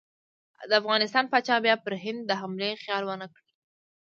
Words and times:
د 0.69 0.71
افغانستان 0.81 1.25
پاچا 1.31 1.55
بیا 1.65 1.75
پر 1.83 1.93
هند 2.03 2.21
د 2.25 2.31
حملې 2.41 2.69
خیال 2.83 3.03
ونه 3.05 3.27
کړي. 3.33 3.49